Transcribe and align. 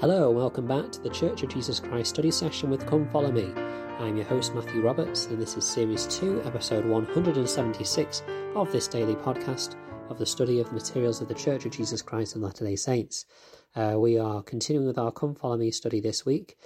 Hello, 0.00 0.28
and 0.28 0.36
welcome 0.36 0.68
back 0.68 0.92
to 0.92 1.00
the 1.00 1.10
Church 1.10 1.42
of 1.42 1.48
Jesus 1.48 1.80
Christ 1.80 2.10
study 2.10 2.30
session 2.30 2.70
with 2.70 2.86
Come 2.86 3.08
Follow 3.08 3.32
Me. 3.32 3.52
I'm 3.98 4.14
your 4.14 4.26
host, 4.26 4.54
Matthew 4.54 4.80
Roberts, 4.80 5.26
and 5.26 5.42
this 5.42 5.56
is 5.56 5.64
Series 5.64 6.06
2, 6.06 6.42
Episode 6.44 6.84
176 6.84 8.22
of 8.54 8.70
this 8.70 8.86
daily 8.86 9.16
podcast 9.16 9.74
of 10.08 10.16
the 10.16 10.24
study 10.24 10.60
of 10.60 10.68
the 10.68 10.74
materials 10.74 11.20
of 11.20 11.26
the 11.26 11.34
Church 11.34 11.66
of 11.66 11.72
Jesus 11.72 12.00
Christ 12.00 12.36
and 12.36 12.44
Latter 12.44 12.64
day 12.64 12.76
Saints. 12.76 13.26
Uh, 13.74 13.96
we 13.98 14.16
are 14.16 14.40
continuing 14.44 14.86
with 14.86 14.98
our 14.98 15.10
Come 15.10 15.34
Follow 15.34 15.56
Me 15.56 15.72
study 15.72 15.98
this 15.98 16.24
week. 16.24 16.56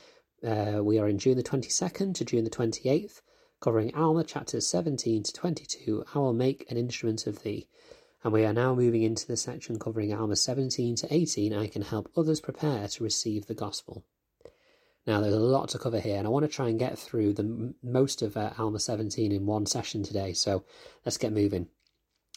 Uh, 0.46 0.80
we 0.82 0.99
are 0.99 1.08
in 1.08 1.17
June 1.17 1.39
the 1.39 1.43
22nd 1.43 2.14
to 2.17 2.26
June 2.26 2.44
the 2.44 2.50
28th, 2.50 3.22
covering 3.62 3.94
Alma 3.94 4.25
chapters 4.25 4.67
17 4.67 5.22
to 5.22 5.32
22. 5.32 6.04
I 6.14 6.18
will 6.18 6.35
make 6.35 6.71
an 6.71 6.76
instrument 6.76 7.26
of 7.26 7.43
thee. 7.43 7.67
And 8.25 8.32
we 8.32 8.45
are 8.45 8.52
now 8.52 8.75
moving 8.75 9.02
into 9.02 9.27
the 9.27 9.36
section 9.36 9.79
covering 9.79 10.14
Alma 10.14 10.36
17 10.36 10.96
to 10.96 11.12
18. 11.12 11.53
I 11.53 11.67
can 11.67 11.82
help 11.82 12.11
others 12.17 12.40
prepare 12.40 12.86
to 12.86 13.04
receive 13.04 13.46
the 13.46 13.54
gospel. 13.54 14.04
Now, 15.07 15.21
there's 15.21 15.35
a 15.35 15.40
lot 15.40 15.71
to 15.71 15.79
cover 15.79 15.98
here, 15.98 16.18
and 16.18 16.26
I 16.26 16.31
want 16.31 16.45
to 16.45 16.48
try 16.48 16.68
and 16.68 16.79
get 16.79 16.96
through 16.96 17.32
the 17.32 17.75
most 17.82 18.22
of 18.22 18.36
uh, 18.36 18.53
Alma 18.57 18.79
17 18.79 19.32
in 19.32 19.46
one 19.46 19.67
session 19.67 20.04
today. 20.04 20.32
So 20.32 20.64
let's 21.04 21.18
get 21.18 21.32
moving. 21.32 21.68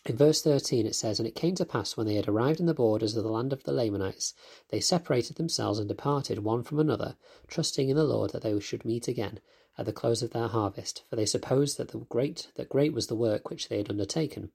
In 0.08 0.18
verse 0.18 0.42
13 0.42 0.86
it 0.88 0.96
says, 0.96 1.20
And 1.20 1.28
it 1.28 1.36
came 1.36 1.56
to 1.56 1.66
pass 1.66 1.96
when 1.96 2.08
they 2.08 2.16
had 2.16 2.28
arrived 2.28 2.60
in 2.60 2.66
the 2.66 2.74
borders 2.74 3.16
of 3.16 3.24
the 3.24 3.30
land 3.30 3.54
of 3.54 3.64
the 3.64 3.72
Lamanites, 3.72 4.34
they 4.70 4.80
separated 4.80 5.36
themselves 5.36 5.78
and 5.78 5.88
departed 5.88 6.40
one 6.40 6.64
from 6.64 6.80
another, 6.80 7.18
trusting 7.48 7.90
in 7.90 7.96
the 7.96 8.04
Lord 8.04 8.32
that 8.32 8.42
they 8.42 8.60
should 8.60 8.86
meet 8.86 9.08
again 9.08 9.40
at 9.78 9.86
the 9.86 9.94
close 9.94 10.24
of 10.24 10.32
their 10.32 10.48
harvest, 10.48 11.04
for 11.10 11.16
they 11.16 11.26
supposed 11.26 11.78
that 11.78 11.90
the 11.90 12.00
great 12.00 12.50
that 12.56 12.70
great 12.70 12.94
was 12.94 13.08
the 13.08 13.16
work 13.16 13.50
which 13.50 13.68
they 13.68 13.78
had 13.78 13.90
undertaken. 13.90 14.52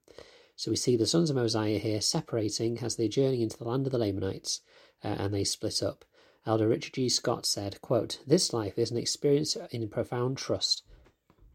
So 0.61 0.69
we 0.69 0.77
see 0.77 0.95
the 0.95 1.07
sons 1.07 1.31
of 1.31 1.35
Mosiah 1.35 1.79
here 1.79 2.01
separating 2.01 2.77
as 2.83 2.95
they 2.95 3.07
journey 3.07 3.41
into 3.41 3.57
the 3.57 3.63
land 3.63 3.87
of 3.87 3.91
the 3.91 3.97
Lamanites, 3.97 4.61
uh, 5.03 5.07
and 5.07 5.33
they 5.33 5.43
split 5.43 5.81
up. 5.81 6.05
Elder 6.45 6.67
Richard 6.67 6.93
G. 6.93 7.09
Scott 7.09 7.47
said, 7.47 7.81
quote, 7.81 8.19
This 8.27 8.53
life 8.53 8.77
is 8.77 8.91
an 8.91 8.97
experience 8.97 9.57
in 9.71 9.89
profound 9.89 10.37
trust. 10.37 10.83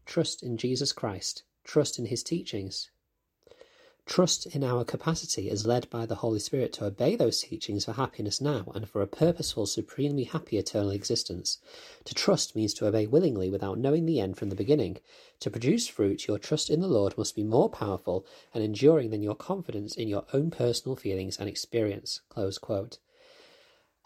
Trust 0.05 0.43
in 0.43 0.57
Jesus 0.57 0.91
Christ. 0.91 1.43
Trust 1.63 1.97
in 1.97 2.07
his 2.07 2.21
teachings. 2.21 2.91
Trust 4.07 4.45
in 4.47 4.63
our 4.63 4.85
capacity 4.85 5.49
as 5.49 5.67
led 5.67 5.89
by 5.89 6.05
the 6.05 6.15
Holy 6.15 6.39
Spirit 6.39 6.71
to 6.73 6.85
obey 6.85 7.17
those 7.17 7.41
teachings 7.41 7.83
for 7.83 7.91
happiness 7.91 8.39
now 8.39 8.71
and 8.73 8.89
for 8.89 9.01
a 9.01 9.07
purposeful, 9.07 9.65
supremely 9.65 10.23
happy 10.23 10.57
eternal 10.57 10.91
existence. 10.91 11.57
To 12.05 12.15
trust 12.15 12.55
means 12.55 12.73
to 12.75 12.87
obey 12.87 13.05
willingly 13.05 13.49
without 13.49 13.77
knowing 13.77 14.05
the 14.05 14.21
end 14.21 14.37
from 14.37 14.49
the 14.49 14.55
beginning. 14.55 14.97
To 15.41 15.51
produce 15.51 15.89
fruit, 15.89 16.25
your 16.25 16.39
trust 16.39 16.69
in 16.69 16.79
the 16.79 16.87
Lord 16.87 17.17
must 17.17 17.35
be 17.35 17.43
more 17.43 17.69
powerful 17.69 18.25
and 18.53 18.63
enduring 18.63 19.09
than 19.09 19.21
your 19.21 19.35
confidence 19.35 19.93
in 19.93 20.07
your 20.07 20.25
own 20.31 20.51
personal 20.51 20.95
feelings 20.95 21.37
and 21.37 21.49
experience. 21.49 22.21
Close 22.29 22.57
quote. 22.57 22.99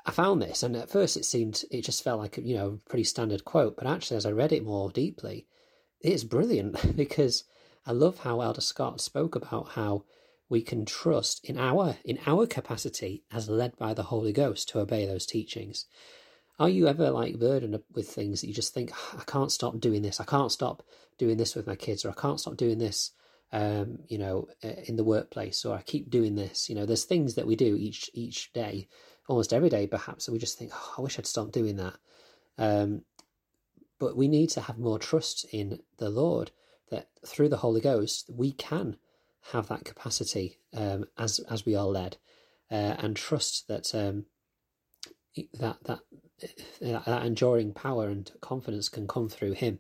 I 0.08 0.12
found 0.12 0.42
this, 0.42 0.64
and 0.64 0.76
at 0.76 0.90
first 0.90 1.16
it 1.16 1.26
seemed, 1.26 1.64
it 1.70 1.84
just 1.84 2.04
felt 2.04 2.20
like, 2.20 2.38
you 2.38 2.56
know, 2.56 2.68
a 2.84 2.90
pretty 2.90 3.04
standard 3.04 3.46
quote, 3.46 3.76
but 3.78 3.86
actually, 3.86 4.18
as 4.18 4.26
I 4.26 4.32
read 4.32 4.52
it 4.52 4.66
more 4.66 4.90
deeply, 4.90 5.46
it's 6.02 6.24
brilliant 6.24 6.96
because 6.98 7.44
I 7.86 7.92
love 7.92 8.20
how 8.20 8.42
Elder 8.42 8.62
Scott 8.62 9.02
spoke 9.02 9.36
about 9.36 9.70
how 9.70 10.04
we 10.50 10.62
can 10.62 10.86
trust 10.86 11.44
in 11.46 11.58
our 11.58 11.98
in 12.04 12.20
our 12.28 12.46
capacity 12.46 13.24
as 13.32 13.50
led 13.50 13.76
by 13.78 13.94
the 13.94 14.04
Holy 14.04 14.34
Ghost 14.34 14.70
to 14.70 14.80
obey 14.80 15.06
those 15.06 15.26
teachings. 15.26 15.86
Are 16.60 16.70
you 16.70 16.88
ever 16.88 17.10
like 17.10 17.40
burdened 17.40 17.82
with 17.94 18.10
things 18.10 18.42
that 18.42 18.48
you 18.48 18.54
just 18.54 18.74
think 18.74 18.92
I 19.18 19.24
can't 19.26 19.52
stop 19.52 19.80
doing 19.80 20.02
this, 20.02 20.20
I 20.20 20.26
can't 20.26 20.52
stop 20.52 20.84
doing 21.18 21.38
this 21.38 21.56
with 21.56 21.66
my 21.66 21.76
kids, 21.76 22.06
or 22.06 22.10
I 22.10 22.22
can't 22.22 22.40
stop 22.40 22.58
doing 22.58 22.78
this, 22.78 23.12
um, 23.52 24.00
you 24.08 24.18
know, 24.18 24.48
in 24.62 24.96
the 24.96 25.04
workplace, 25.04 25.66
or 25.66 25.76
I 25.76 25.82
keep 25.82 26.10
doing 26.10 26.36
this. 26.36 26.70
You 26.70 26.76
know, 26.76 26.86
there's 26.86 27.06
things 27.06 27.36
that 27.36 27.48
we 27.48 27.56
do 27.56 27.76
each 27.76 28.12
each 28.14 28.54
day, 28.54 28.88
almost 29.28 29.54
every 29.54 29.70
day, 29.70 29.88
perhaps, 29.88 30.26
that 30.26 30.34
we 30.34 30.38
just 30.38 30.60
think, 30.60 30.72
oh, 30.76 30.96
I 30.98 31.02
wish 31.02 31.18
I'd 31.18 31.26
stop 31.26 31.52
doing 31.52 31.78
that. 31.78 31.96
Um, 32.58 33.04
but 33.98 34.18
we 34.18 34.28
need 34.28 34.50
to 34.52 34.62
have 34.62 34.78
more 34.78 35.00
trust 35.00 35.46
in 35.52 35.80
the 35.98 36.10
Lord 36.10 36.52
that 36.92 37.08
through 37.26 37.50
the 37.50 37.58
Holy 37.58 37.82
Ghost 37.82 38.30
we 38.32 38.52
can 38.52 38.98
have 39.52 39.68
that 39.68 39.86
capacity 39.86 40.60
um, 40.74 41.06
as 41.18 41.40
as 41.50 41.66
we 41.66 41.76
are 41.76 41.88
led, 41.88 42.18
uh, 42.70 42.96
and 43.00 43.16
trust 43.16 43.68
that 43.68 43.94
um, 43.96 44.26
that 45.60 45.78
that 45.86 46.00
that 46.80 47.26
enduring 47.26 47.74
power 47.74 48.08
and 48.08 48.32
confidence 48.42 48.90
can 48.90 49.08
come 49.08 49.30
through 49.30 49.54
Him. 49.54 49.80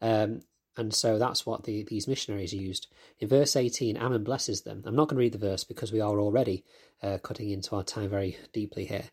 Um, 0.00 0.42
and 0.76 0.92
so 0.92 1.18
that's 1.18 1.46
what 1.46 1.64
the, 1.64 1.84
these 1.84 2.06
missionaries 2.06 2.52
used. 2.52 2.88
In 3.18 3.28
verse 3.28 3.56
18, 3.56 3.96
Ammon 3.96 4.24
blesses 4.24 4.60
them. 4.60 4.82
I'm 4.84 4.94
not 4.94 5.08
going 5.08 5.16
to 5.16 5.20
read 5.20 5.32
the 5.32 5.38
verse 5.38 5.64
because 5.64 5.90
we 5.90 6.02
are 6.02 6.20
already 6.20 6.64
uh, 7.02 7.16
cutting 7.22 7.48
into 7.50 7.74
our 7.74 7.82
time 7.82 8.10
very 8.10 8.36
deeply 8.52 8.84
here. 8.84 9.04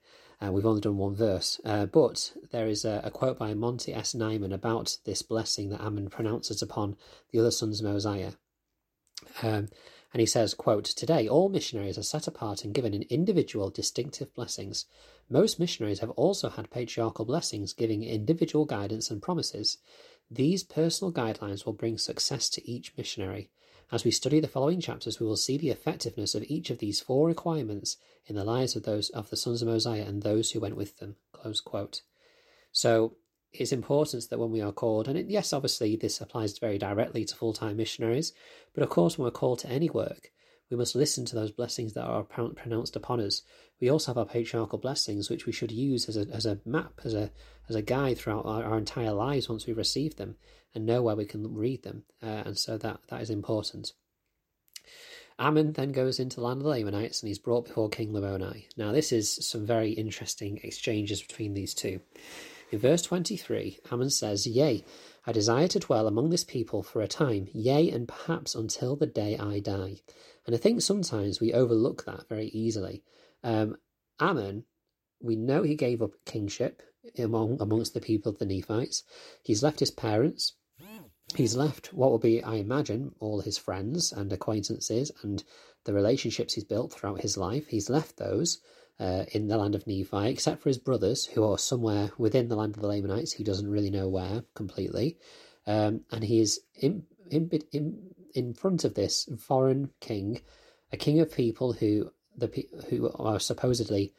Uh, 0.44 0.52
we've 0.52 0.66
only 0.66 0.82
done 0.82 0.98
one 0.98 1.16
verse, 1.16 1.62
uh, 1.64 1.86
but 1.86 2.34
there 2.52 2.68
is 2.68 2.84
a, 2.84 3.02
a, 3.04 3.12
quote 3.12 3.38
by 3.38 3.54
Monte 3.54 3.94
S. 3.94 4.14
Nyman 4.14 4.54
about 4.54 4.98
this 5.06 5.22
blessing 5.22 5.70
that 5.70 5.82
Ammon 5.82 6.10
pronounces 6.10 6.62
upon 6.62 6.98
the 7.32 7.40
other 7.40 7.52
sons 7.52 7.80
of 7.80 7.86
Mosiah. 7.86 8.34
Um, 9.42 9.70
and 10.12 10.20
he 10.20 10.26
says, 10.26 10.54
quote, 10.54 10.84
Today 10.84 11.30
all 11.30 11.48
missionaries 11.48 11.98
are 11.98 12.04
set 12.04 12.28
apart 12.28 12.66
and 12.66 12.74
given 12.74 12.94
in 12.94 13.04
individual 13.04 13.70
distinctive 13.70 14.34
blessings. 14.34 14.86
Most 15.30 15.60
missionaries 15.60 16.00
have 16.00 16.12
also 16.12 16.50
had 16.50 16.70
patriarchal 16.70 17.26
blessings, 17.26 17.74
giving 17.74 18.04
individual 18.04 18.66
guidance 18.66 19.10
and 19.10 19.22
promises. 19.22 19.78
These 20.32 20.64
personal 20.64 21.12
guidelines 21.12 21.66
will 21.66 21.74
bring 21.74 21.98
success 21.98 22.50
to 22.50 22.70
each 22.70 22.94
missionary. 22.98 23.50
As 23.92 24.04
we 24.04 24.12
study 24.12 24.40
the 24.40 24.48
following 24.48 24.82
chapters, 24.82 25.20
we 25.20 25.28
will 25.28 25.38
see 25.38 25.58
the 25.58 25.70
effectiveness 25.70 26.34
of 26.34 26.44
each 26.48 26.70
of 26.70 26.80
these 26.80 27.02
four 27.02 27.28
requirements 27.28 27.98
in 28.26 28.36
the 28.36 28.44
lives 28.44 28.76
of 28.76 28.84
those 28.84 29.10
of 29.10 29.30
the 29.30 29.38
sons 29.38 29.62
of 29.62 29.68
Mosiah 29.68 30.06
and 30.06 30.24
those 30.24 30.52
who 30.52 30.60
went 30.60 30.78
with 30.78 30.98
them. 30.98 31.18
So 32.72 33.16
it's 33.52 33.72
important 33.72 34.30
that 34.30 34.40
when 34.40 34.52
we 34.52 34.62
are 34.62 34.72
called, 34.72 35.08
and 35.08 35.18
it, 35.18 35.28
yes, 35.30 35.54
obviously 35.54 35.96
this 35.96 36.20
applies 36.22 36.58
very 36.58 36.80
directly 36.80 37.26
to 37.26 37.36
full 37.36 37.54
time 37.54 37.78
missionaries, 37.78 38.34
but 38.74 38.82
of 38.82 38.90
course, 38.90 39.18
when 39.18 39.26
we're 39.26 39.32
called 39.32 39.60
to 39.60 39.70
any 39.70 39.90
work, 39.90 40.32
we 40.70 40.78
must 40.78 40.96
listen 40.96 41.26
to 41.26 41.36
those 41.36 41.52
blessings 41.52 41.94
that 41.94 42.06
are 42.06 42.24
pronounced 42.24 42.96
upon 42.96 43.20
us. 43.20 43.44
We 43.80 43.90
also 43.90 44.12
have 44.12 44.18
our 44.18 44.26
patriarchal 44.26 44.80
blessings, 44.80 45.30
which 45.30 45.46
we 45.46 45.52
should 45.52 45.72
use 45.72 46.08
as 46.10 46.18
a, 46.18 46.28
as 46.32 46.46
a 46.46 46.60
map, 46.66 47.02
as 47.04 47.14
a 47.14 47.32
as 47.70 47.76
a 47.76 47.82
guide 47.82 48.18
throughout 48.18 48.46
our, 48.46 48.64
our 48.64 48.78
entire 48.78 49.14
lives 49.14 49.50
once 49.50 49.66
we 49.66 49.74
receive 49.74 50.16
them 50.16 50.36
and 50.76 50.86
know 50.86 51.02
where 51.02 51.16
we 51.16 51.26
can 51.26 51.54
read 51.56 51.84
them. 51.84 52.04
Uh, 52.22 52.44
and 52.46 52.58
so 52.58 52.78
that, 52.78 53.00
that 53.10 53.22
is 53.22 53.30
important. 53.30 53.94
Ammon 55.40 55.74
then 55.74 55.92
goes 55.92 56.20
into 56.20 56.38
the 56.38 56.44
land 56.44 56.60
of 56.60 56.64
the 56.64 56.70
Lamanites 56.70 57.22
and 57.22 57.28
he's 57.28 57.40
brought 57.40 57.66
before 57.66 57.90
King 57.90 58.12
Lamoni. 58.12 58.66
Now, 58.78 58.92
this 58.92 59.12
is 59.12 59.34
some 59.46 59.66
very 59.66 59.92
interesting 59.92 60.60
exchanges 60.64 61.22
between 61.22 61.54
these 61.54 61.74
two. 61.74 62.02
In 62.74 62.80
verse 62.80 63.04
23, 63.04 63.82
Ammon 63.92 64.10
says, 64.10 64.48
Yea, 64.48 64.84
I 65.28 65.32
desire 65.32 65.68
to 65.68 65.80
dwell 65.80 66.08
among 66.08 66.32
this 66.32 66.44
people 66.44 66.82
for 66.82 67.04
a 67.04 67.08
time, 67.08 67.48
yea, 67.54 67.88
and 67.92 68.08
perhaps 68.08 68.56
until 68.56 68.96
the 68.96 69.06
day 69.06 69.38
I 69.38 69.60
die. 69.60 69.98
And 70.48 70.56
I 70.56 70.58
think 70.58 70.82
sometimes 70.82 71.40
we 71.40 71.54
overlook 71.54 72.04
that 72.06 72.28
very 72.28 72.48
easily. 72.48 73.04
Um, 73.44 73.78
Ammon, 74.20 74.66
we 75.22 75.36
know 75.36 75.62
he 75.62 75.76
gave 75.76 76.02
up 76.02 76.14
kingship 76.26 76.82
among 77.16 77.62
amongst 77.62 77.94
the 77.94 78.02
people 78.02 78.32
of 78.32 78.40
the 78.40 78.46
Nephites. 78.48 79.04
He's 79.44 79.62
left 79.62 79.80
his 79.80 79.92
parents. 79.92 80.54
He's 81.36 81.56
left 81.56 81.94
what 81.94 82.10
will 82.10 82.18
be, 82.18 82.42
I 82.42 82.56
imagine, 82.56 83.14
all 83.20 83.42
his 83.42 83.60
friends 83.60 84.12
and 84.12 84.34
acquaintances 84.34 85.12
and 85.22 85.44
the 85.84 85.94
relationships 85.94 86.56
he's 86.56 86.64
built 86.64 86.92
throughout 86.92 87.22
his 87.22 87.38
life. 87.38 87.68
He's 87.68 87.92
left 87.92 88.18
those 88.18 88.62
uh, 89.00 89.26
in 89.32 89.48
the 89.48 89.58
land 89.58 89.76
of 89.76 89.88
Nephi, 89.88 90.30
except 90.30 90.62
for 90.62 90.70
his 90.70 90.78
brothers, 90.78 91.26
who 91.26 91.44
are 91.44 91.58
somewhere 91.58 92.12
within 92.18 92.48
the 92.48 92.56
land 92.56 92.76
of 92.76 92.82
the 92.82 92.88
Lamanites. 92.88 93.34
He 93.34 93.44
doesn't 93.44 93.70
really 93.70 93.90
know 93.90 94.08
where 94.08 94.44
completely. 94.56 95.18
Um, 95.66 96.02
and 96.12 96.24
he 96.24 96.40
is 96.40 96.62
in, 96.76 97.04
in, 97.30 97.50
in, 97.72 98.16
in 98.34 98.54
front 98.54 98.84
of 98.84 98.94
this 98.94 99.28
foreign 99.40 99.90
king, 100.00 100.42
a 100.92 100.98
king 100.98 101.20
of 101.20 101.32
people 101.32 101.74
who 101.74 102.12
the 102.36 102.68
who 102.90 103.12
are 103.12 103.40
supposedly 103.40 104.14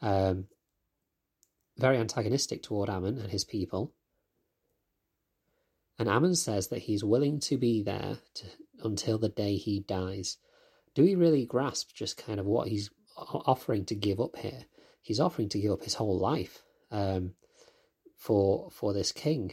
um, 0.00 0.46
very 1.76 1.98
antagonistic 1.98 2.62
toward 2.62 2.88
Ammon 2.88 3.18
and 3.18 3.30
his 3.30 3.44
people. 3.44 3.92
And 5.98 6.08
Ammon 6.08 6.34
says 6.34 6.68
that 6.68 6.82
he's 6.82 7.04
willing 7.04 7.40
to 7.40 7.58
be 7.58 7.82
there 7.82 8.18
to, 8.34 8.46
until 8.82 9.18
the 9.18 9.28
day 9.28 9.56
he 9.56 9.80
dies. 9.80 10.38
Do 10.94 11.02
we 11.02 11.14
really 11.14 11.44
grasp 11.44 11.90
just 11.94 12.16
kind 12.16 12.40
of 12.40 12.46
what 12.46 12.68
he's 12.68 12.90
offering 13.20 13.84
to 13.86 13.94
give 13.94 14.20
up 14.20 14.36
here? 14.36 14.64
He's 15.02 15.20
offering 15.20 15.48
to 15.50 15.60
give 15.60 15.72
up 15.72 15.82
his 15.82 15.94
whole 15.94 16.18
life 16.18 16.62
um, 16.90 17.34
for 18.16 18.70
for 18.70 18.92
this 18.92 19.12
king. 19.12 19.52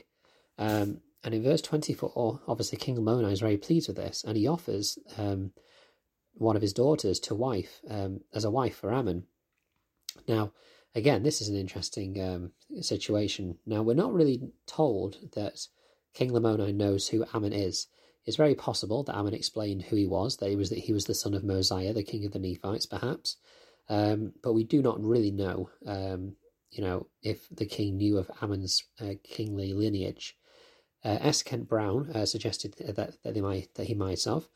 Um, 0.58 1.02
and 1.24 1.34
in 1.34 1.44
verse 1.44 1.62
24, 1.62 2.42
obviously 2.48 2.78
King 2.78 2.98
Lamoni 2.98 3.32
is 3.32 3.42
very 3.42 3.58
pleased 3.58 3.88
with 3.88 3.98
this, 3.98 4.24
and 4.24 4.38
he 4.38 4.48
offers 4.48 4.98
um, 5.18 5.52
one 6.34 6.56
of 6.56 6.62
his 6.62 6.74
daughters 6.74 7.20
to 7.22 7.36
wife 7.36 7.82
um, 7.90 8.22
as 8.34 8.46
a 8.46 8.52
wife 8.52 8.78
for 8.78 8.94
Ammon. 8.94 9.26
Now, 10.28 10.54
again, 10.96 11.24
this 11.24 11.42
is 11.42 11.50
an 11.50 11.58
interesting 11.58 12.22
um, 12.22 12.52
situation. 12.82 13.58
Now, 13.66 13.82
we're 13.82 13.94
not 13.94 14.14
really 14.14 14.52
told 14.66 15.18
that 15.34 15.68
King 16.14 16.32
Lamoni 16.32 16.74
knows 16.74 17.08
who 17.08 17.26
Ammon 17.34 17.54
is. 17.54 17.88
It's 18.28 18.38
very 18.38 18.54
possible 18.54 19.04
that 19.04 19.16
Ammon 19.16 19.34
explained 19.34 19.82
who 19.84 19.96
he 19.96 20.06
was, 20.06 20.38
that 20.38 20.50
he 20.50 20.56
was 20.56 20.70
that 20.70 20.80
he 20.80 20.94
was 20.94 21.06
the 21.06 21.16
son 21.16 21.34
of 21.34 21.44
Mosiah, 21.44 21.94
the 21.94 22.04
king 22.04 22.26
of 22.26 22.34
the 22.34 22.40
Nephites, 22.40 22.86
perhaps. 22.86 23.38
Um, 23.90 24.34
but 24.44 24.54
we 24.54 24.64
do 24.64 24.82
not 24.84 25.02
really 25.02 25.32
know 25.32 25.70
um, 25.86 26.36
you 26.72 26.84
know, 26.84 27.08
if 27.24 27.48
the 27.50 27.66
king 27.66 27.98
knew 27.98 28.18
of 28.18 28.30
Ammon's 28.42 28.84
uh, 29.00 29.14
kingly 29.24 29.74
lineage. 29.74 30.38
Uh, 31.04 31.18
S. 31.22 31.44
Kent 31.44 31.68
Brown 31.68 32.12
uh, 32.12 32.26
suggested 32.26 32.76
that, 32.80 33.16
that, 33.24 33.38
might, 33.38 33.74
that 33.76 33.88
he 33.88 33.94
might 33.94 34.24
have. 34.26 34.48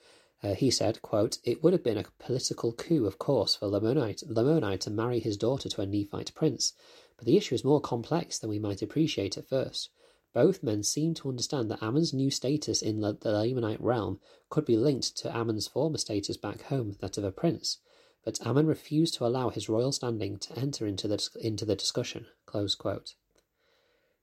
Uh, 0.44 0.54
he 0.56 0.72
said, 0.72 1.02
quote, 1.02 1.38
It 1.44 1.64
would 1.64 1.74
have 1.74 1.84
been 1.84 1.98
a 1.98 2.06
political 2.20 2.74
coup, 2.74 3.06
of 3.06 3.18
course, 3.18 3.56
for 3.56 3.68
Lamoni, 3.68 4.24
Lamoni 4.26 4.80
to 4.80 4.90
marry 4.90 5.20
his 5.20 5.38
daughter 5.38 5.70
to 5.70 5.82
a 5.82 5.86
Nephite 5.86 6.34
prince, 6.34 6.74
but 7.16 7.26
the 7.26 7.38
issue 7.38 7.56
is 7.56 7.64
more 7.64 7.80
complex 7.80 8.40
than 8.40 8.50
we 8.50 8.60
might 8.60 8.82
appreciate 8.82 9.38
at 9.38 9.48
first. 9.48 9.90
Both 10.34 10.64
men 10.64 10.84
seem 10.84 11.14
to 11.16 11.30
understand 11.30 11.70
that 11.70 11.84
Ammon's 11.84 12.14
new 12.14 12.32
status 12.32 12.82
in 12.82 13.02
the 13.02 13.16
Lamanite 13.16 13.82
realm 13.82 14.20
could 14.50 14.66
be 14.66 14.78
linked 14.78 15.18
to 15.18 15.36
Ammon's 15.36 15.68
former 15.68 15.98
status 15.98 16.38
back 16.38 16.62
home, 16.64 16.96
that 17.02 17.18
of 17.18 17.24
a 17.24 17.32
prince, 17.32 17.80
but 18.24 18.46
Ammon 18.46 18.66
refused 18.66 19.16
to 19.16 19.26
allow 19.26 19.50
his 19.50 19.68
royal 19.68 19.92
standing 19.92 20.38
to 20.38 20.58
enter 20.58 20.88
into 20.88 21.08
the, 21.08 21.30
into 21.42 21.66
the 21.66 21.76
discussion. 21.76 22.28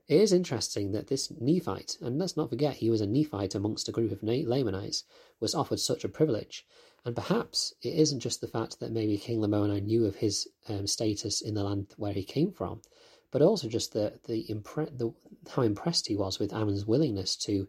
It 0.09 0.23
is 0.23 0.33
interesting 0.33 0.93
that 0.93 1.09
this 1.09 1.31
Nephite, 1.31 1.99
and 2.01 2.19
let's 2.19 2.37
not 2.37 2.49
forget 2.49 2.77
he 2.77 2.89
was 2.89 3.03
a 3.03 3.07
Nephite 3.07 3.55
amongst 3.55 3.91
a 3.91 3.93
group 3.93 4.11
of 4.11 4.23
Lamanites, 4.23 5.05
was 5.39 5.55
offered 5.55 5.81
such 5.81 6.05
a 6.05 6.09
privilege. 6.09 6.67
And 7.05 7.15
perhaps 7.15 7.75
it 7.83 7.95
isn't 7.95 8.21
just 8.21 8.41
the 8.41 8.49
fact 8.49 8.81
that 8.81 8.93
maybe 8.93 9.19
King 9.19 9.41
Lamoni 9.41 9.83
knew 9.83 10.07
of 10.07 10.17
his 10.17 10.49
um, 10.69 10.87
status 10.87 11.43
in 11.43 11.53
the 11.53 11.63
land 11.63 11.89
where 11.99 12.15
he 12.15 12.25
came 12.25 12.51
from, 12.53 12.81
but 13.31 13.43
also 13.43 13.69
just 13.69 13.93
the 13.93 14.19
the, 14.27 14.47
impre- 14.49 14.97
the 14.97 15.13
how 15.51 15.63
impressed 15.63 16.09
he 16.09 16.17
was 16.17 16.39
with 16.39 16.53
Ammon's 16.53 16.87
willingness 16.87 17.37
to 17.37 17.69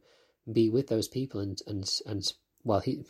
be 0.52 0.70
with 0.70 0.88
those 0.88 1.08
people 1.08 1.40
and 1.40 1.62
and 1.68 1.90
and 2.06 2.34
well 2.64 2.80
he 2.80 3.04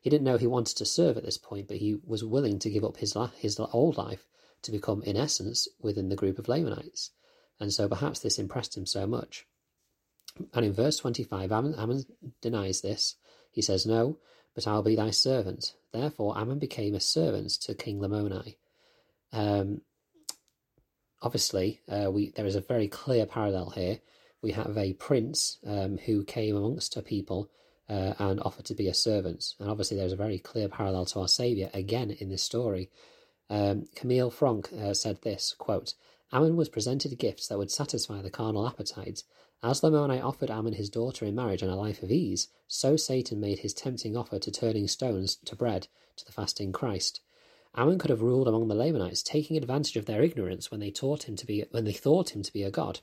he 0.00 0.10
didn't 0.10 0.24
know 0.24 0.38
he 0.38 0.46
wanted 0.46 0.76
to 0.76 0.84
serve 0.84 1.16
at 1.16 1.24
this 1.24 1.38
point, 1.38 1.68
but 1.68 1.78
he 1.78 1.98
was 2.06 2.24
willing 2.24 2.58
to 2.60 2.70
give 2.70 2.84
up 2.84 2.96
his 2.98 3.14
la- 3.16 3.30
his 3.36 3.58
old 3.60 3.96
life 3.96 4.26
to 4.62 4.72
become 4.72 5.02
in 5.02 5.16
essence 5.16 5.68
within 5.80 6.08
the 6.08 6.16
group 6.16 6.38
of 6.38 6.48
Lamanites 6.48 7.10
and 7.60 7.72
so 7.72 7.88
perhaps 7.88 8.20
this 8.20 8.38
impressed 8.38 8.76
him 8.76 8.86
so 8.86 9.06
much. 9.06 9.46
And 10.54 10.64
in 10.64 10.72
verse 10.72 10.98
25, 10.98 11.50
Ammon, 11.50 11.74
Ammon 11.74 12.04
denies 12.40 12.80
this. 12.80 13.16
He 13.50 13.62
says, 13.62 13.86
No, 13.86 14.18
but 14.54 14.66
I'll 14.66 14.82
be 14.82 14.94
thy 14.94 15.10
servant. 15.10 15.74
Therefore, 15.92 16.38
Ammon 16.38 16.58
became 16.58 16.94
a 16.94 17.00
servant 17.00 17.50
to 17.62 17.74
King 17.74 17.98
Lamoni. 17.98 18.56
Um, 19.32 19.80
obviously, 21.22 21.80
uh, 21.88 22.10
we 22.10 22.30
there 22.30 22.46
is 22.46 22.56
a 22.56 22.60
very 22.60 22.88
clear 22.88 23.26
parallel 23.26 23.70
here. 23.70 23.98
We 24.42 24.52
have 24.52 24.78
a 24.78 24.92
prince 24.94 25.58
um, 25.66 25.98
who 25.98 26.24
came 26.24 26.56
amongst 26.56 26.96
a 26.96 27.02
people 27.02 27.50
uh, 27.88 28.14
and 28.18 28.40
offered 28.40 28.66
to 28.66 28.74
be 28.74 28.88
a 28.88 28.94
servant. 28.94 29.54
And 29.58 29.68
obviously, 29.68 29.96
there's 29.96 30.12
a 30.12 30.16
very 30.16 30.38
clear 30.38 30.68
parallel 30.68 31.06
to 31.06 31.20
our 31.20 31.28
Saviour 31.28 31.70
again 31.74 32.10
in 32.10 32.28
this 32.28 32.42
story. 32.42 32.90
Um, 33.50 33.86
Camille 33.94 34.30
Fronk 34.30 34.72
uh, 34.72 34.94
said 34.94 35.22
this 35.22 35.54
quote, 35.58 35.94
Ammon 36.32 36.56
was 36.56 36.68
presented 36.68 37.18
gifts 37.18 37.48
that 37.48 37.58
would 37.58 37.70
satisfy 37.70 38.20
the 38.20 38.30
carnal 38.30 38.66
appetites. 38.66 39.24
As 39.62 39.80
Lamoni 39.80 40.22
offered 40.22 40.50
Ammon 40.50 40.74
his 40.74 40.90
daughter 40.90 41.24
in 41.24 41.34
marriage 41.34 41.62
and 41.62 41.70
a 41.70 41.74
life 41.74 42.02
of 42.02 42.12
ease, 42.12 42.48
so 42.68 42.96
Satan 42.96 43.40
made 43.40 43.60
his 43.60 43.74
tempting 43.74 44.16
offer 44.16 44.38
to 44.38 44.50
turning 44.50 44.86
stones 44.86 45.36
to 45.46 45.56
bread 45.56 45.88
to 46.16 46.24
the 46.24 46.32
fasting 46.32 46.70
Christ. 46.70 47.20
Ammon 47.74 47.98
could 47.98 48.10
have 48.10 48.22
ruled 48.22 48.48
among 48.48 48.68
the 48.68 48.74
Lamanites, 48.74 49.22
taking 49.22 49.56
advantage 49.56 49.96
of 49.96 50.06
their 50.06 50.22
ignorance 50.22 50.70
when 50.70 50.80
they 50.80 50.90
taught 50.90 51.28
him 51.28 51.36
to 51.36 51.46
be 51.46 51.64
when 51.70 51.84
they 51.84 51.92
thought 51.92 52.34
him 52.34 52.42
to 52.42 52.52
be 52.52 52.62
a 52.62 52.70
god. 52.70 53.00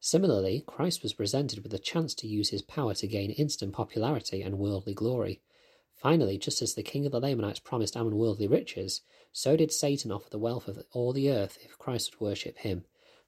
Similarly, 0.00 0.64
Christ 0.66 1.02
was 1.02 1.12
presented 1.12 1.62
with 1.62 1.74
a 1.74 1.78
chance 1.78 2.14
to 2.14 2.28
use 2.28 2.50
his 2.50 2.62
power 2.62 2.94
to 2.94 3.06
gain 3.06 3.30
instant 3.30 3.72
popularity 3.72 4.42
and 4.42 4.58
worldly 4.58 4.94
glory. 4.94 5.40
Finally, 5.94 6.38
just 6.38 6.62
as 6.62 6.74
the 6.74 6.82
king 6.82 7.04
of 7.06 7.12
the 7.12 7.20
Lamanites 7.20 7.58
promised 7.58 7.96
Ammon 7.96 8.16
worldly 8.16 8.46
riches, 8.46 9.00
so 9.32 9.56
did 9.56 9.72
Satan 9.72 10.12
offer 10.12 10.30
the 10.30 10.38
wealth 10.38 10.68
of 10.68 10.84
all 10.92 11.12
the 11.12 11.30
earth 11.30 11.58
if 11.64 11.78
Christ 11.78 12.12
would 12.12 12.24
worship 12.28 12.58
him. 12.58 12.84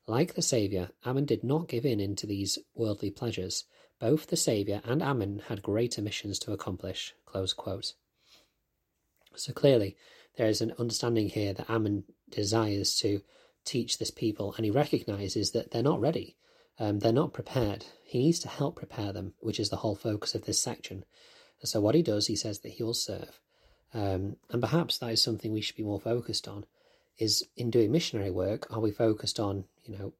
Like 0.07 0.35
the 0.35 0.43
Saviour, 0.43 0.91
Ammon 1.05 1.25
did 1.25 1.43
not 1.43 1.69
give 1.69 1.85
in 1.85 1.99
into 1.99 2.27
these 2.27 2.59
worldly 2.75 3.11
pleasures. 3.11 3.65
Both 3.99 4.29
the 4.29 4.37
Saviour 4.37 4.81
and 4.85 5.03
Ammon 5.03 5.43
had 5.49 5.63
greater 5.63 6.01
missions 6.01 6.39
to 6.41 6.53
accomplish. 6.53 7.15
So 9.35 9.53
clearly, 9.53 9.97
there 10.37 10.49
is 10.49 10.61
an 10.61 10.73
understanding 10.79 11.29
here 11.29 11.53
that 11.53 11.71
Ammon 11.71 12.05
desires 12.31 12.97
to 12.97 13.21
teach 13.65 13.99
this 13.99 14.11
people, 14.11 14.55
and 14.57 14.65
he 14.65 14.71
recognizes 14.71 15.51
that 15.53 15.71
they're 15.71 15.83
not 15.83 16.01
ready. 16.01 16.37
Um, 16.79 17.01
they're 17.01 17.13
not 17.13 17.35
prepared. 17.35 17.85
He 18.05 18.19
needs 18.19 18.39
to 18.41 18.49
help 18.49 18.77
prepare 18.77 19.13
them, 19.13 19.35
which 19.41 19.61
is 19.61 19.69
the 19.69 19.77
whole 19.77 19.97
focus 19.97 20.35
of 20.35 20.45
this 20.45 20.61
section. 20.61 21.05
And 21.61 21.69
so, 21.69 21.81
what 21.81 21.95
he 21.95 22.03
does, 22.03 22.27
he 22.27 22.37
says 22.37 22.61
that 22.61 22.71
he 22.71 22.83
will 22.83 22.95
serve. 22.95 23.39
Um, 23.93 24.37
and 24.51 24.63
perhaps 24.63 24.99
that 24.99 25.11
is 25.11 25.23
something 25.23 25.53
we 25.53 25.61
should 25.61 25.77
be 25.77 25.83
more 25.83 26.01
focused 26.01 26.49
on. 26.49 26.65
Is 27.19 27.47
in 27.55 27.71
doing 27.71 27.93
missionary 27.93 28.31
work, 28.31 28.67
are 28.75 28.81
we 28.81 28.93
focused 28.93 29.39
on 29.39 29.65
you 29.85 29.99
know 29.99 30.15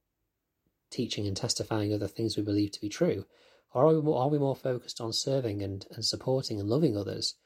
teaching 0.91 1.27
and 1.27 1.37
testifying 1.37 1.95
other 1.95 2.09
things 2.09 2.37
we 2.37 2.43
believe 2.43 2.73
to 2.73 2.81
be 2.81 2.91
true, 2.91 3.25
or 3.73 3.87
are 3.87 3.95
we 3.95 4.03
more, 4.03 4.21
are 4.21 4.29
we 4.29 4.39
more 4.39 4.57
focused 4.57 5.01
on 5.01 5.13
serving 5.13 5.63
and, 5.63 5.87
and 5.93 6.05
supporting 6.05 6.61
and 6.61 6.69
loving 6.69 6.97
others? 6.97 7.37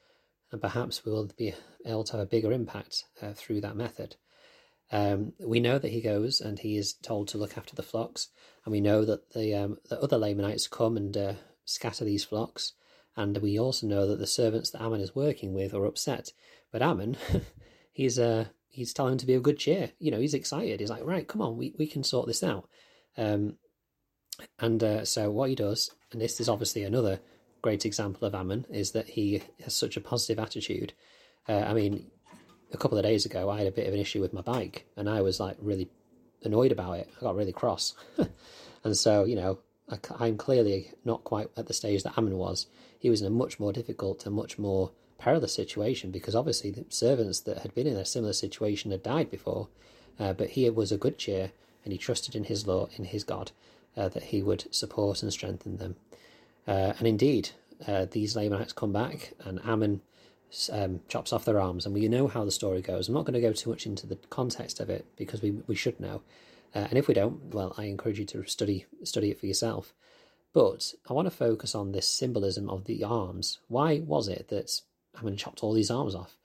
And 0.50 0.61
perhaps 0.61 1.05
we 1.05 1.12
will 1.12 1.31
be 1.37 1.55
able 1.85 2.05
to 2.05 2.13
have 2.13 2.21
a 2.21 2.27
bigger 2.27 2.53
impact 2.53 3.05
uh, 3.23 3.33
through 3.35 3.61
that 3.63 3.77
method. 3.77 4.17
Um, 4.93 5.33
we 5.41 5.61
know 5.61 5.79
that 5.79 5.91
he 5.91 6.01
goes 6.01 6.41
and 6.41 6.59
he 6.59 6.77
is 6.77 6.93
told 6.93 7.29
to 7.29 7.39
look 7.39 7.57
after 7.57 7.75
the 7.75 7.83
flocks, 7.83 8.29
and 8.65 8.73
we 8.73 8.81
know 8.81 9.05
that 9.05 9.33
the, 9.33 9.55
um, 9.55 9.79
the 9.89 10.01
other 10.01 10.19
Lamanites 10.19 10.69
come 10.69 10.97
and 10.97 11.17
uh, 11.17 11.33
scatter 11.65 12.05
these 12.05 12.25
flocks. 12.25 12.73
And 13.17 13.39
we 13.39 13.59
also 13.59 13.87
know 13.87 14.07
that 14.09 14.19
the 14.19 14.27
servants 14.27 14.71
that 14.71 14.83
Ammon 14.83 15.01
is 15.01 15.15
working 15.15 15.53
with 15.55 15.73
are 15.73 15.85
upset. 15.85 16.33
But 16.73 16.83
Ammon, 16.83 17.17
he's 17.93 18.19
uh, 18.19 18.47
he's 18.69 18.93
telling 18.93 19.13
them 19.13 19.19
to 19.19 19.27
be 19.27 19.35
of 19.35 19.43
good 19.43 19.59
cheer. 19.59 19.93
You 19.99 20.11
know, 20.11 20.19
he's 20.19 20.35
excited. 20.35 20.81
He's 20.81 20.91
like, 20.91 21.05
right, 21.05 21.27
come 21.27 21.41
on, 21.41 21.57
we, 21.57 21.75
we 21.79 21.87
can 21.87 22.03
sort 22.03 22.27
this 22.27 22.43
out. 22.43 22.69
Um, 23.17 23.57
and 24.59 24.83
uh, 24.83 25.05
so 25.05 25.31
what 25.31 25.49
he 25.49 25.55
does, 25.55 25.91
and 26.11 26.21
this 26.21 26.41
is 26.41 26.49
obviously 26.49 26.83
another 26.83 27.21
great 27.63 27.87
example 27.87 28.27
of 28.27 28.35
Ammon, 28.35 28.67
is 28.71 28.91
that 28.93 29.11
he 29.11 29.43
has 29.63 29.75
such 29.75 29.97
a 29.97 30.01
positive 30.01 30.41
attitude. 30.41 30.93
Uh, 31.49 31.64
I 31.67 31.75
mean, 31.75 32.06
a 32.73 32.76
couple 32.76 32.99
of 32.99 33.05
days 33.05 33.25
ago, 33.25 33.50
I 33.50 33.58
had 33.58 33.67
a 33.67 33.73
bit 33.73 33.87
of 33.87 33.94
an 33.94 34.00
issue 34.00 34.20
with 34.20 34.32
my 34.32 34.41
bike, 34.41 34.87
and 34.96 35.08
I 35.08 35.20
was 35.23 35.41
like 35.41 35.56
really 35.61 35.88
annoyed 36.43 36.73
about 36.73 36.99
it. 36.99 37.11
I 37.17 37.20
got 37.20 37.37
really 37.37 37.52
cross. 37.52 37.94
and 38.85 38.96
so, 38.96 39.25
you 39.25 39.37
know, 39.37 39.58
I'm 40.19 40.37
clearly 40.37 40.93
not 41.05 41.25
quite 41.25 41.49
at 41.56 41.67
the 41.67 41.75
stage 41.75 42.02
that 42.02 42.17
Ammon 42.17 42.38
was. 42.38 42.67
He 42.99 43.11
was 43.11 43.20
in 43.20 43.26
a 43.26 43.31
much 43.31 43.61
more 43.61 43.73
difficult 43.73 44.25
and 44.25 44.35
much 44.35 44.58
more 44.58 44.93
perilous 45.19 45.55
situation 45.55 46.11
because 46.11 46.35
obviously 46.35 46.70
the 46.70 46.85
servants 46.88 47.41
that 47.41 47.58
had 47.58 47.75
been 47.75 47.87
in 47.87 47.97
a 47.97 48.05
similar 48.05 48.32
situation 48.32 48.90
had 48.90 49.02
died 49.02 49.31
before. 49.31 49.69
Uh, 50.19 50.33
but 50.33 50.50
he 50.50 50.69
was 50.71 50.92
a 50.92 50.97
good 50.97 51.19
cheer 51.19 51.52
and 51.85 51.92
he 51.92 51.99
trusted 51.99 52.35
in 52.35 52.45
his 52.45 52.66
law, 52.66 52.88
in 52.97 53.04
his 53.04 53.25
God, 53.25 53.52
uh, 53.97 54.09
that 54.09 54.25
he 54.25 54.42
would 54.42 54.73
support 54.75 55.23
and 55.23 55.33
strengthen 55.33 55.76
them. 55.76 55.97
Uh, 56.66 56.95
and 56.99 57.07
indeed, 57.07 57.50
uh, 57.87 58.07
these 58.11 58.37
Lamanites 58.37 58.73
come 58.73 58.92
back 58.92 59.35
and 59.40 59.61
Ammon 59.64 60.00
um, 60.73 61.00
chops 61.08 61.32
off 61.32 61.44
their 61.44 61.61
arms. 61.61 61.87
And 61.87 61.94
we 61.94 62.08
know 62.08 62.26
how 62.26 62.44
the 62.44 62.50
story 62.50 62.82
goes. 62.82 63.08
I'm 63.08 63.14
not 63.14 63.25
going 63.25 63.34
to 63.34 63.40
go 63.40 63.52
too 63.52 63.70
much 63.70 63.87
into 63.87 64.06
the 64.06 64.16
context 64.30 64.80
of 64.80 64.90
it 64.90 65.06
because 65.16 65.42
we, 65.42 65.52
we 65.66 65.75
should 65.75 66.00
know. 66.00 66.23
Uh, 66.75 66.87
and 66.90 66.99
if 66.99 67.08
we 67.08 67.14
don't, 67.14 67.54
well, 67.54 67.75
I 67.78 67.84
encourage 67.84 68.18
you 68.18 68.25
to 68.26 68.44
study 68.46 68.87
study 69.04 69.30
it 69.30 69.38
for 69.38 69.46
yourself. 69.46 69.94
But 70.52 70.94
I 71.08 71.12
want 71.12 71.26
to 71.26 71.37
focus 71.37 71.75
on 71.75 71.92
this 71.92 72.08
symbolism 72.08 72.70
of 72.70 72.84
the 72.84 73.02
arms. 73.04 73.58
Why 73.68 74.00
was 74.00 74.28
it 74.28 74.49
that 74.49 74.80
Ammon 75.18 75.37
chopped 75.37 75.62
all 75.62 75.73
these 75.73 75.90
arms 75.90 76.14
off? 76.14 76.37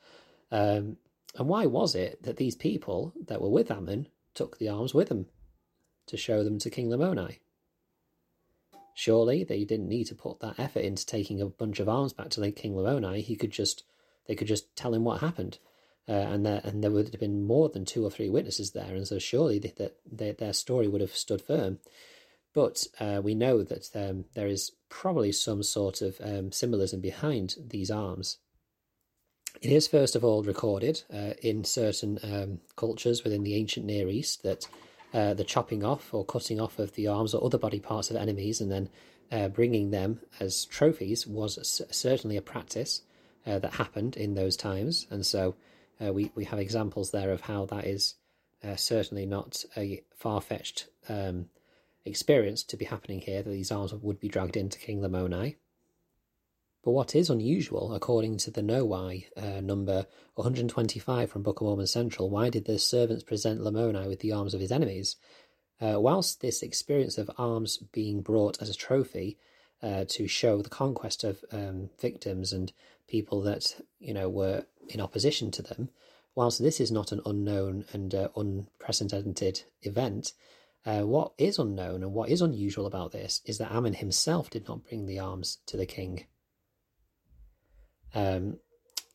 Um, 0.51 0.97
and 1.37 1.47
why 1.47 1.67
was 1.67 1.93
it 1.95 2.23
that 2.23 2.37
these 2.37 2.55
people 2.55 3.13
that 3.27 3.41
were 3.41 3.49
with 3.49 3.69
Ammon 3.69 4.07
took 4.33 4.57
the 4.57 4.69
arms 4.69 4.93
with 4.93 5.09
them 5.09 5.27
to 6.07 6.17
show 6.17 6.43
them 6.43 6.57
to 6.59 6.69
King 6.71 6.89
Lamoni? 6.89 7.37
Surely 8.95 9.43
they 9.43 9.63
didn't 9.63 9.87
need 9.87 10.05
to 10.05 10.15
put 10.15 10.39
that 10.39 10.59
effort 10.59 10.81
into 10.81 11.05
taking 11.05 11.39
a 11.39 11.45
bunch 11.45 11.79
of 11.79 11.87
arms 11.87 12.11
back 12.11 12.29
to 12.29 12.51
King 12.51 12.73
Lamoni. 12.73 13.21
He 13.21 13.35
could 13.35 13.51
just 13.51 13.83
they 14.29 14.35
could 14.35 14.47
just 14.47 14.73
tell 14.75 14.93
him 14.93 15.03
what 15.03 15.21
happened 15.21 15.57
uh, 16.07 16.11
and 16.11 16.45
there 16.45 16.61
and 16.63 16.83
there 16.83 16.91
would 16.91 17.09
have 17.09 17.19
been 17.19 17.45
more 17.45 17.67
than 17.67 17.83
two 17.83 18.05
or 18.05 18.11
three 18.11 18.29
witnesses 18.29 18.71
there, 18.71 18.95
and 18.95 19.07
so 19.07 19.19
surely 19.19 19.59
that 19.59 19.97
they, 20.11 20.31
their 20.31 20.53
story 20.53 20.87
would 20.87 21.01
have 21.01 21.15
stood 21.15 21.41
firm. 21.41 21.79
But 22.53 22.85
uh, 22.99 23.21
we 23.23 23.35
know 23.35 23.63
that 23.63 23.89
um, 23.95 24.25
there 24.35 24.47
is 24.47 24.71
probably 24.89 25.31
some 25.31 25.61
sort 25.61 26.01
of 26.01 26.19
um, 26.23 26.51
symbolism 26.51 27.01
behind 27.01 27.55
these 27.59 27.91
arms. 27.91 28.37
It 29.61 29.71
is 29.71 29.87
first 29.87 30.15
of 30.15 30.23
all 30.23 30.43
recorded 30.43 31.03
uh, 31.13 31.33
in 31.43 31.63
certain 31.63 32.19
um, 32.23 32.59
cultures 32.75 33.23
within 33.23 33.43
the 33.43 33.55
ancient 33.55 33.85
Near 33.85 34.09
East 34.09 34.41
that 34.43 34.67
uh, 35.11 35.33
the 35.33 35.43
chopping 35.43 35.83
off 35.83 36.13
or 36.13 36.23
cutting 36.23 36.59
off 36.59 36.79
of 36.79 36.93
the 36.93 37.07
arms 37.07 37.33
or 37.33 37.43
other 37.43 37.57
body 37.57 37.79
parts 37.79 38.09
of 38.09 38.15
enemies 38.15 38.61
and 38.61 38.71
then 38.71 38.89
uh, 39.31 39.47
bringing 39.47 39.91
them 39.91 40.21
as 40.39 40.65
trophies 40.65 41.27
was 41.27 41.83
certainly 41.91 42.37
a 42.37 42.41
practice 42.41 43.01
uh, 43.45 43.59
that 43.59 43.73
happened 43.73 44.17
in 44.17 44.33
those 44.33 44.57
times, 44.57 45.07
and 45.09 45.25
so 45.25 45.55
uh, 46.03 46.13
we, 46.13 46.31
we 46.35 46.45
have 46.45 46.59
examples 46.59 47.11
there 47.11 47.31
of 47.31 47.41
how 47.41 47.65
that 47.65 47.85
is 47.85 48.15
uh, 48.63 48.75
certainly 48.75 49.25
not 49.25 49.63
a 49.77 50.01
far 50.15 50.41
fetched 50.41 50.87
um, 51.07 51.45
experience 52.05 52.63
to 52.63 52.77
be 52.77 52.85
happening 52.85 53.19
here, 53.19 53.41
that 53.41 53.49
these 53.49 53.71
arms 53.71 53.93
would 53.93 54.19
be 54.19 54.27
dragged 54.27 54.57
into 54.57 54.79
King 54.79 55.01
Lamoni. 55.01 55.55
But 56.83 56.91
what 56.91 57.15
is 57.15 57.29
unusual, 57.29 57.93
according 57.93 58.37
to 58.37 58.51
the 58.51 58.61
KnoWhy 58.61 59.25
uh, 59.35 59.61
number 59.61 60.07
125 60.35 61.29
from 61.29 61.43
Book 61.43 61.59
of 61.59 61.67
Mormon 61.67 61.87
Central, 61.87 62.29
why 62.29 62.49
did 62.49 62.65
the 62.65 62.79
servants 62.79 63.23
present 63.23 63.59
Lamoni 63.59 64.07
with 64.07 64.21
the 64.21 64.31
arms 64.31 64.53
of 64.53 64.61
his 64.61 64.71
enemies? 64.71 65.17
Uh, 65.81 65.99
whilst 65.99 66.41
this 66.41 66.61
experience 66.61 67.17
of 67.17 67.29
arms 67.37 67.77
being 67.91 68.21
brought 68.21 68.61
as 68.61 68.69
a 68.69 68.73
trophy 68.73 69.37
uh, 69.81 70.05
to 70.07 70.27
show 70.27 70.61
the 70.61 70.69
conquest 70.69 71.23
of 71.23 71.43
um, 71.51 71.89
victims 71.99 72.51
and 72.51 72.71
people 73.09 73.41
that 73.41 73.75
you 73.99 74.13
know 74.13 74.29
were 74.29 74.65
in 74.87 75.01
opposition 75.01 75.51
to 75.51 75.61
them, 75.61 75.89
whilst 76.35 76.61
this 76.61 76.79
is 76.79 76.91
not 76.91 77.11
an 77.11 77.21
unknown 77.25 77.85
and 77.91 78.15
uh, 78.15 78.29
unprecedented 78.35 79.63
event, 79.81 80.33
uh, 80.85 81.01
what 81.01 81.33
is 81.37 81.59
unknown 81.59 82.03
and 82.03 82.13
what 82.13 82.29
is 82.29 82.41
unusual 82.41 82.85
about 82.85 83.11
this 83.11 83.41
is 83.45 83.57
that 83.57 83.71
Ammon 83.71 83.95
himself 83.95 84.49
did 84.49 84.67
not 84.67 84.83
bring 84.87 85.05
the 85.05 85.19
arms 85.19 85.57
to 85.65 85.75
the 85.75 85.85
king. 85.85 86.25
Um, 88.13 88.59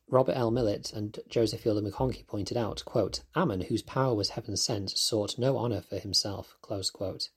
Robert 0.08 0.36
L. 0.36 0.50
Millett 0.50 0.92
and 0.92 1.18
Joseph 1.28 1.62
Fielding 1.62 1.90
McConkie 1.90 2.26
pointed 2.26 2.56
out, 2.56 2.84
quote, 2.84 3.22
Ammon, 3.34 3.62
whose 3.62 3.82
power 3.82 4.14
was 4.14 4.30
heaven 4.30 4.56
sent, 4.56 4.90
sought 4.90 5.38
no 5.38 5.56
honour 5.56 5.80
for 5.80 5.98
himself. 5.98 6.56
close 6.60 6.90
quote. 6.90 7.30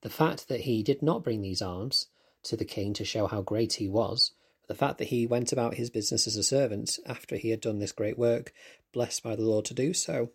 The 0.00 0.10
fact 0.10 0.48
that 0.48 0.60
he 0.60 0.82
did 0.82 1.02
not 1.02 1.22
bring 1.22 1.42
these 1.42 1.62
arms 1.62 2.08
to 2.44 2.56
the 2.56 2.64
king 2.64 2.92
to 2.94 3.04
show 3.04 3.26
how 3.26 3.42
great 3.42 3.74
he 3.74 3.88
was, 3.88 4.32
the 4.68 4.74
fact 4.74 4.98
that 4.98 5.08
he 5.08 5.26
went 5.26 5.52
about 5.52 5.74
his 5.74 5.90
business 5.90 6.26
as 6.26 6.36
a 6.36 6.42
servant 6.42 6.98
after 7.06 7.36
he 7.36 7.50
had 7.50 7.60
done 7.60 7.78
this 7.78 7.92
great 7.92 8.18
work, 8.18 8.52
blessed 8.92 9.22
by 9.22 9.36
the 9.36 9.42
Lord 9.42 9.64
to 9.66 9.74
do 9.74 9.92
so, 9.92 10.30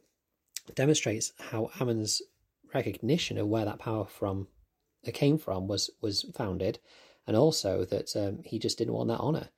demonstrates 0.75 1.33
how 1.39 1.71
Ammon's 1.79 2.21
recognition 2.73 3.37
of 3.37 3.47
where 3.47 3.65
that 3.65 3.79
power 3.79 4.05
from 4.05 4.47
uh, 5.07 5.11
came 5.13 5.37
from 5.37 5.67
was 5.67 5.89
was 6.01 6.25
founded, 6.35 6.79
and 7.25 7.35
also 7.35 7.85
that 7.85 8.15
um, 8.15 8.39
he 8.43 8.59
just 8.59 8.77
didn't 8.77 8.93
want 8.93 9.09
that 9.09 9.19
honor. 9.19 9.49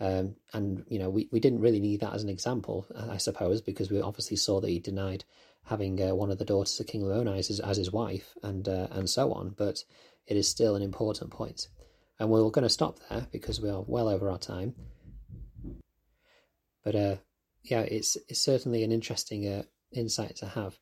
Um, 0.00 0.36
and 0.52 0.84
you 0.88 0.98
know, 0.98 1.10
we, 1.10 1.28
we 1.32 1.40
didn't 1.40 1.60
really 1.60 1.80
need 1.80 2.00
that 2.00 2.14
as 2.14 2.22
an 2.22 2.28
example, 2.28 2.86
I 2.96 3.16
suppose, 3.16 3.60
because 3.60 3.90
we 3.90 4.00
obviously 4.00 4.36
saw 4.36 4.60
that 4.60 4.68
he 4.70 4.78
denied 4.78 5.24
having 5.64 6.00
uh, 6.00 6.14
one 6.14 6.30
of 6.30 6.38
the 6.38 6.44
daughters 6.44 6.78
of 6.78 6.86
King 6.86 7.02
Lamoni 7.02 7.38
as, 7.38 7.60
as 7.60 7.76
his 7.76 7.90
wife, 7.90 8.34
and 8.42 8.68
uh, 8.68 8.88
and 8.90 9.08
so 9.08 9.32
on. 9.32 9.54
But 9.56 9.84
it 10.26 10.36
is 10.36 10.48
still 10.48 10.76
an 10.76 10.82
important 10.82 11.30
point, 11.30 11.68
and 12.18 12.30
we're 12.30 12.48
going 12.50 12.62
to 12.62 12.68
stop 12.68 12.98
there 13.08 13.26
because 13.32 13.60
we 13.60 13.70
are 13.70 13.84
well 13.86 14.08
over 14.08 14.30
our 14.30 14.38
time. 14.38 14.74
But 16.84 16.94
uh, 16.94 17.16
yeah, 17.62 17.80
it's 17.80 18.16
it's 18.28 18.40
certainly 18.40 18.82
an 18.82 18.92
interesting 18.92 19.46
uh, 19.46 19.62
insight 19.92 20.36
to 20.36 20.46
have. 20.46 20.78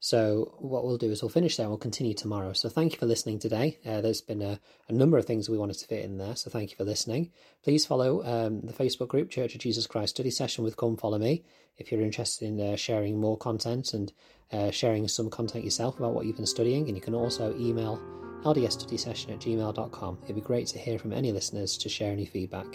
So 0.00 0.56
what 0.58 0.84
we'll 0.84 0.98
do 0.98 1.10
is 1.10 1.22
we'll 1.22 1.30
finish 1.30 1.56
there 1.56 1.64
and 1.64 1.70
we'll 1.70 1.78
continue 1.78 2.12
tomorrow. 2.12 2.52
So 2.52 2.68
thank 2.68 2.92
you 2.92 2.98
for 2.98 3.06
listening 3.06 3.38
today. 3.38 3.78
Uh, 3.86 4.02
there's 4.02 4.20
been 4.20 4.42
a, 4.42 4.60
a, 4.86 4.92
number 4.92 5.16
of 5.16 5.24
things 5.24 5.48
we 5.48 5.56
wanted 5.56 5.78
to 5.78 5.86
fit 5.86 6.04
in 6.04 6.18
there, 6.18 6.36
so 6.36 6.50
thank 6.50 6.70
you 6.70 6.76
for 6.76 6.84
listening. 6.84 7.30
Please 7.62 7.86
follow 7.86 8.22
um, 8.22 8.60
the 8.60 8.74
Facebook 8.74 9.08
group 9.08 9.30
Church 9.30 9.54
of 9.54 9.62
Jesus 9.62 9.86
Christ 9.86 10.16
Study 10.16 10.30
Session 10.30 10.62
with 10.62 10.76
Come 10.76 10.98
Follow 10.98 11.16
Me 11.16 11.42
if 11.78 11.90
you're 11.90 12.02
interested 12.02 12.46
in 12.46 12.60
uh, 12.60 12.76
sharing 12.76 13.18
more 13.18 13.38
content 13.38 13.94
and 13.94 14.12
uh, 14.52 14.70
sharing 14.70 15.08
some 15.08 15.30
content 15.30 15.64
yourself 15.64 15.98
about 15.98 16.12
what 16.12 16.26
you've 16.26 16.36
been 16.36 16.44
studying. 16.44 16.86
And 16.86 16.96
you 16.96 17.02
can 17.02 17.14
also 17.14 17.56
email 17.56 17.98
ldsstudysession 18.44 19.32
at 19.32 19.40
gmail.com. 19.40 20.18
It'd 20.24 20.34
be 20.34 20.40
great 20.40 20.66
to 20.68 20.78
hear 20.78 20.98
from 20.98 21.12
any 21.12 21.32
listeners 21.32 21.76
to 21.78 21.88
share 21.88 22.12
any 22.12 22.26
feedback. 22.26 22.66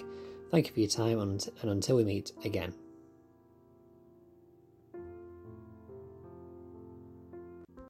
Thank 0.51 0.67
you 0.67 0.73
for 0.73 0.79
your 0.79 0.89
time 0.89 1.19
and, 1.19 1.47
and 1.61 1.71
until 1.71 1.95
we 1.97 2.03
meet 2.03 2.31
again. 2.43 2.73